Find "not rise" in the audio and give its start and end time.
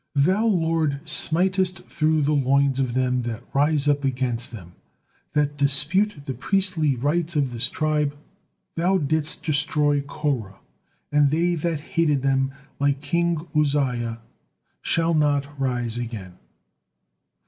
15.13-15.99